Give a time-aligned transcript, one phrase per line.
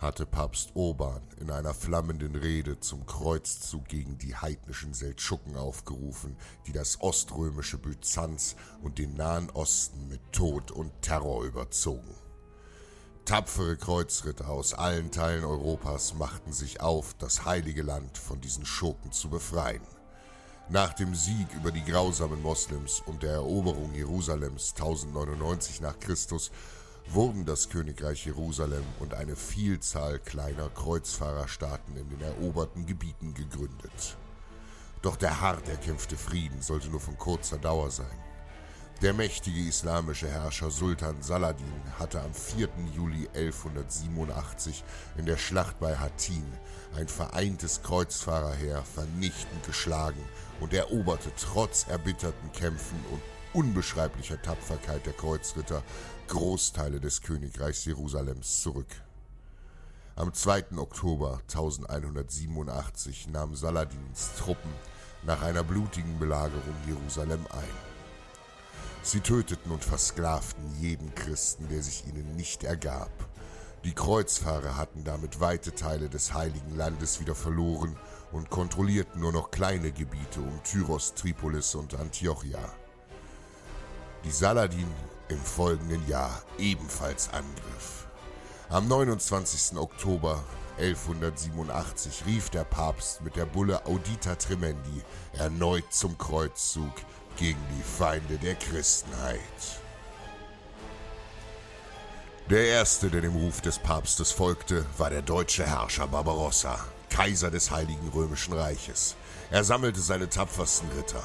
[0.00, 6.72] hatte Papst Urban in einer flammenden Rede zum Kreuzzug gegen die heidnischen Seldschuken aufgerufen, die
[6.72, 12.14] das oströmische Byzanz und den Nahen Osten mit Tod und Terror überzogen.
[13.26, 19.12] Tapfere Kreuzritter aus allen Teilen Europas machten sich auf, das heilige Land von diesen Schurken
[19.12, 19.82] zu befreien.
[20.70, 26.50] Nach dem Sieg über die grausamen Moslems und der Eroberung Jerusalems 1099 nach Christus
[27.08, 34.16] wurden das Königreich Jerusalem und eine Vielzahl kleiner Kreuzfahrerstaaten in den eroberten Gebieten gegründet.
[35.02, 38.18] Doch der hart erkämpfte Frieden sollte nur von kurzer Dauer sein.
[39.02, 42.68] Der mächtige islamische Herrscher Sultan Saladin hatte am 4.
[42.94, 44.84] Juli 1187
[45.16, 46.44] in der Schlacht bei Hattin
[46.94, 50.22] ein vereintes Kreuzfahrerheer vernichtend geschlagen
[50.60, 55.82] und eroberte trotz erbitterten Kämpfen und unbeschreiblicher Tapferkeit der Kreuzritter
[56.28, 59.02] Großteile des Königreichs Jerusalems zurück.
[60.16, 60.76] Am 2.
[60.76, 64.70] Oktober 1187 nahmen Saladins Truppen
[65.24, 67.90] nach einer blutigen Belagerung Jerusalem ein.
[69.02, 73.10] Sie töteten und versklavten jeden Christen, der sich ihnen nicht ergab.
[73.84, 77.96] Die Kreuzfahrer hatten damit weite Teile des heiligen Landes wieder verloren
[78.30, 82.60] und kontrollierten nur noch kleine Gebiete um Tyros, Tripolis und Antiochia.
[84.24, 84.92] Die Saladin
[85.28, 88.06] im folgenden Jahr ebenfalls angriff.
[88.68, 89.78] Am 29.
[89.78, 90.44] Oktober
[90.78, 96.92] 1187 rief der Papst mit der Bulle Audita Tremendi erneut zum Kreuzzug
[97.36, 99.40] gegen die Feinde der Christenheit.
[102.50, 106.78] Der erste, der dem Ruf des Papstes folgte, war der deutsche Herrscher Barbarossa,
[107.08, 109.16] Kaiser des Heiligen Römischen Reiches.
[109.50, 111.22] Er sammelte seine tapfersten Ritter.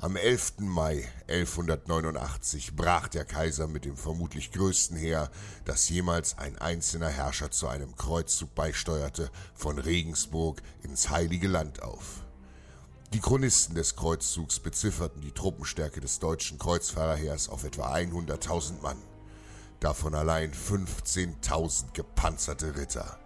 [0.00, 0.54] Am 11.
[0.58, 5.30] Mai 1189 brach der Kaiser mit dem vermutlich größten Heer,
[5.64, 12.24] das jemals ein einzelner Herrscher zu einem Kreuzzug beisteuerte, von Regensburg ins Heilige Land auf.
[13.14, 18.98] Die Chronisten des Kreuzzugs bezifferten die Truppenstärke des deutschen Kreuzfahrerheers auf etwa 100.000 Mann.
[19.78, 23.18] Davon allein 15.000 gepanzerte Ritter.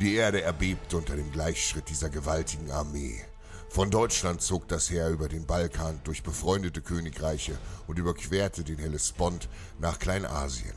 [0.00, 3.22] Die Erde erbebte unter dem Gleichschritt dieser gewaltigen Armee.
[3.72, 7.56] Von Deutschland zog das Heer über den Balkan durch befreundete Königreiche
[7.86, 10.74] und überquerte den Hellespont nach Kleinasien.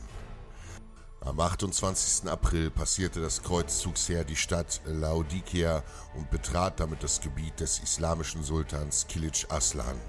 [1.20, 2.26] Am 28.
[2.26, 5.84] April passierte das Kreuzzugsheer die Stadt Laodikea
[6.14, 10.00] und betrat damit das Gebiet des islamischen Sultans Kilic Aslan.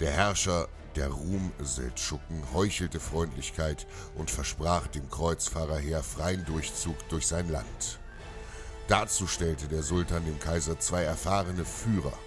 [0.00, 3.86] Der Herrscher der Rum-Seldschuken heuchelte Freundlichkeit
[4.16, 8.00] und versprach dem Kreuzfahrerheer freien Durchzug durch sein Land.
[8.88, 12.18] Dazu stellte der Sultan dem Kaiser zwei erfahrene Führer,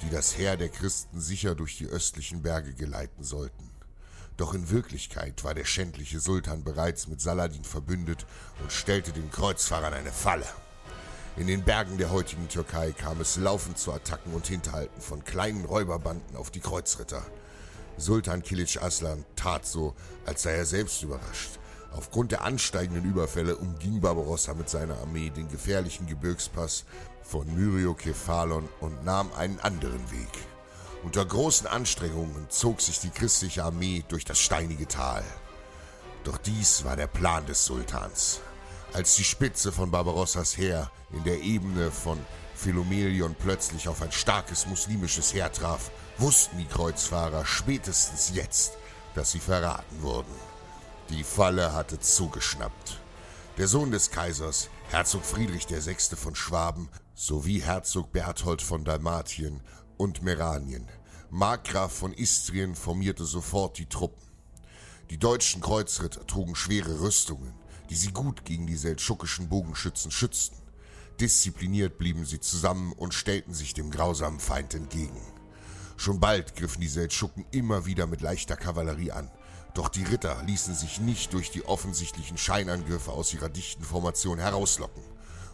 [0.00, 3.70] die das Heer der Christen sicher durch die östlichen Berge geleiten sollten.
[4.36, 8.26] Doch in Wirklichkeit war der schändliche Sultan bereits mit Saladin verbündet
[8.62, 10.46] und stellte den Kreuzfahrern eine Falle.
[11.36, 15.64] In den Bergen der heutigen Türkei kam es laufend zu Attacken und Hinterhalten von kleinen
[15.64, 17.26] Räuberbanden auf die Kreuzritter.
[17.96, 19.96] Sultan Kilic Aslan tat so,
[20.26, 21.58] als sei er selbst überrascht.
[21.96, 26.84] Aufgrund der ansteigenden Überfälle umging Barbarossa mit seiner Armee den gefährlichen Gebirgspass
[27.22, 30.30] von Myriokephalon und nahm einen anderen Weg.
[31.04, 35.22] Unter großen Anstrengungen zog sich die christliche Armee durch das steinige Tal.
[36.24, 38.40] Doch dies war der Plan des Sultans.
[38.92, 42.18] Als die Spitze von Barbarossas Heer in der Ebene von
[42.56, 48.72] Philomelion plötzlich auf ein starkes muslimisches Heer traf, wussten die Kreuzfahrer spätestens jetzt,
[49.14, 50.53] dass sie verraten wurden.
[51.10, 52.98] Die Falle hatte zugeschnappt.
[53.58, 56.16] Der Sohn des Kaisers, Herzog Friedrich VI.
[56.16, 59.60] von Schwaben, sowie Herzog Berthold von Dalmatien
[59.98, 60.88] und Meranien,
[61.28, 64.22] Markgraf von Istrien formierte sofort die Truppen.
[65.10, 67.52] Die deutschen Kreuzritter trugen schwere Rüstungen,
[67.90, 70.56] die sie gut gegen die seldschukischen Bogenschützen schützten.
[71.20, 75.20] Diszipliniert blieben sie zusammen und stellten sich dem grausamen Feind entgegen.
[75.98, 79.30] Schon bald griffen die Seldschuken immer wieder mit leichter Kavallerie an,
[79.74, 85.02] doch die Ritter ließen sich nicht durch die offensichtlichen Scheinangriffe aus ihrer dichten Formation herauslocken.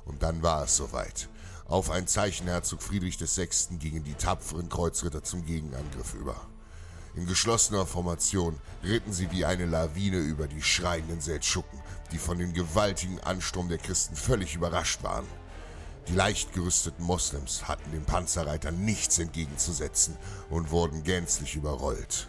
[0.05, 1.29] Und dann war es soweit.
[1.67, 3.79] Auf ein Zeichen Herzog Friedrich VI.
[3.79, 6.37] gingen die tapferen Kreuzritter zum Gegenangriff über.
[7.15, 11.81] In geschlossener Formation ritten sie wie eine Lawine über die schreienden Seldschuken,
[12.13, 15.27] die von dem gewaltigen Ansturm der Christen völlig überrascht waren.
[16.09, 20.17] Die leicht gerüsteten Moslems hatten den Panzerreitern nichts entgegenzusetzen
[20.51, 22.29] und wurden gänzlich überrollt.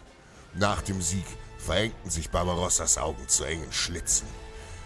[0.54, 1.24] Nach dem Sieg
[1.62, 4.26] verengten sich Barbarossas Augen zu engen Schlitzen.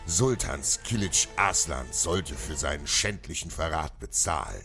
[0.06, 4.62] Sultans Kilic Arslan sollte für seinen schändlichen Verrat bezahlen.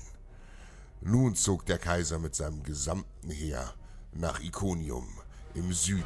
[1.01, 3.73] Nun zog der Kaiser mit seinem gesamten Heer
[4.13, 5.07] nach Iconium
[5.55, 6.03] im Süden,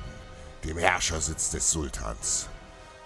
[0.64, 2.48] dem Herrschersitz des Sultans.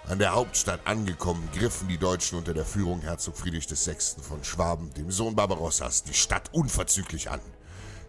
[0.06, 3.96] An der Hauptstadt angekommen, griffen die Deutschen unter der Führung Herzog Friedrich VI.
[4.22, 7.40] von Schwaben, dem Sohn Barbarossas, die Stadt unverzüglich an.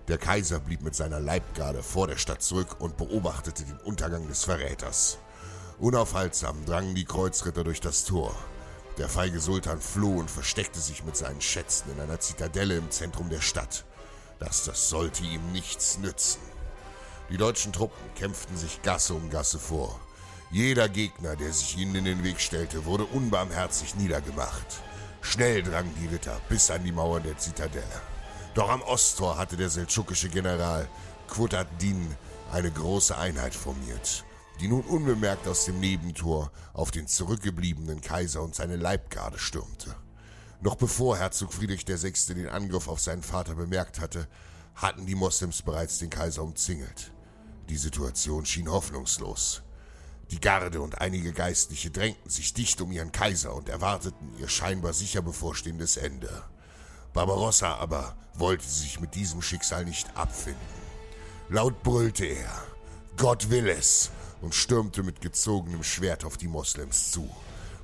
[0.08, 4.44] Der Kaiser blieb mit seiner Leibgarde vor der Stadt zurück und beobachtete den Untergang des
[4.44, 5.20] Verräters.
[5.80, 8.36] Unaufhaltsam drangen die Kreuzritter durch das Tor.
[8.98, 13.30] Der feige Sultan floh und versteckte sich mit seinen Schätzen in einer Zitadelle im Zentrum
[13.30, 13.86] der Stadt.
[14.40, 16.42] Dass das sollte ihm nichts nützen.
[17.30, 20.00] Die deutschen Truppen kämpften sich Gasse um Gasse vor.
[20.52, 24.82] Jeder Gegner, der sich ihnen in den Weg stellte, wurde unbarmherzig niedergemacht.
[25.22, 28.11] Schnell drangen die Ritter bis an die Mauern der Zitadelle.
[28.54, 30.90] Doch am Osttor hatte der seldschukische General
[31.28, 32.16] Qut ad-Din
[32.52, 34.26] eine große Einheit formiert,
[34.60, 39.96] die nun unbemerkt aus dem Nebentor auf den zurückgebliebenen Kaiser und seine Leibgarde stürmte.
[40.60, 42.34] Noch bevor Herzog Friedrich VI.
[42.34, 44.28] den Angriff auf seinen Vater bemerkt hatte,
[44.76, 47.12] hatten die Moslems bereits den Kaiser umzingelt.
[47.70, 49.62] Die Situation schien hoffnungslos.
[50.30, 54.92] Die Garde und einige Geistliche drängten sich dicht um ihren Kaiser und erwarteten ihr scheinbar
[54.92, 56.44] sicher bevorstehendes Ende.
[57.14, 60.60] Barbarossa aber wollte sich mit diesem Schicksal nicht abfinden.
[61.50, 62.64] Laut brüllte er,
[63.18, 64.12] Gott will es,
[64.42, 67.30] und stürmte mit gezogenem Schwert auf die Moslems zu.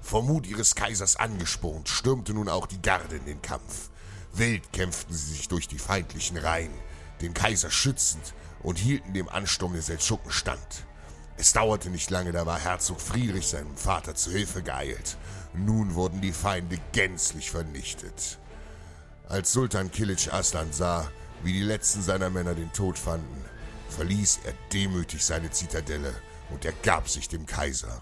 [0.01, 3.89] Vor Mut ihres Kaisers angespornt, stürmte nun auch die Garde in den Kampf.
[4.33, 6.73] Wild kämpften sie sich durch die feindlichen Reihen,
[7.21, 8.33] den Kaiser schützend
[8.63, 10.85] und hielten dem Ansturm der Seldschuken stand.
[11.35, 15.17] Es dauerte nicht lange, da war Herzog Friedrich seinem Vater zu Hilfe geeilt.
[15.53, 18.39] Nun wurden die Feinde gänzlich vernichtet.
[19.29, 21.11] Als Sultan Kilic Aslan sah,
[21.43, 23.43] wie die letzten seiner Männer den Tod fanden,
[23.89, 26.13] verließ er demütig seine Zitadelle
[26.49, 28.01] und ergab sich dem Kaiser.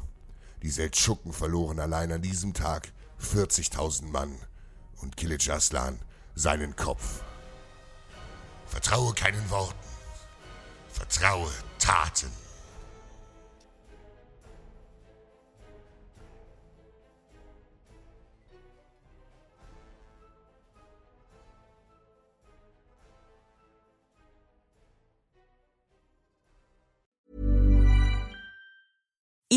[0.61, 4.37] Die Seldschuken verloren allein an diesem Tag 40.000 Mann
[5.01, 5.99] und Kilic Aslan
[6.35, 7.23] seinen Kopf.
[8.67, 9.73] Vertraue keinen Worten,
[10.91, 12.44] vertraue Taten.